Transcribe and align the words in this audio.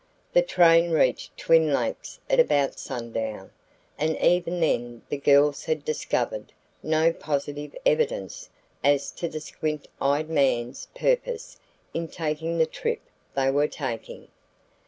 The 0.33 0.41
train 0.41 0.89
reached 0.89 1.37
Twin 1.37 1.71
Lakes 1.71 2.19
at 2.27 2.39
about 2.39 2.79
sundown, 2.79 3.51
and 3.99 4.17
even 4.17 4.59
then 4.59 5.03
the 5.09 5.17
girls 5.17 5.65
had 5.65 5.85
discovered 5.85 6.53
no 6.81 7.13
positive 7.13 7.75
evidence 7.85 8.49
as 8.83 9.11
to 9.11 9.29
the 9.29 9.39
"squint 9.39 9.87
eyed 10.01 10.27
man's" 10.27 10.87
purpose 10.95 11.59
in 11.93 12.07
taking 12.07 12.57
the 12.57 12.65
trip 12.65 13.01
they 13.35 13.51
were 13.51 13.67
taking. 13.67 14.29